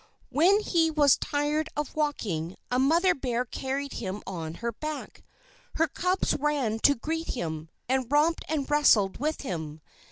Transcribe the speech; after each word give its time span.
When 0.31 0.59
he 0.61 0.89
was 0.89 1.15
tired 1.15 1.69
of 1.77 1.95
walking, 1.95 2.55
a 2.71 2.79
mother 2.79 3.13
bear 3.13 3.45
carried 3.45 3.93
him 3.93 4.23
on 4.25 4.55
her 4.55 4.71
back. 4.71 5.23
Her 5.75 5.87
cubs 5.87 6.33
ran 6.35 6.79
to 6.79 6.95
greet 6.95 7.27
him, 7.27 7.69
and 7.87 8.11
romped 8.11 8.43
and 8.49 8.67
wrestled 8.67 9.19
with 9.19 9.41
him. 9.41 9.79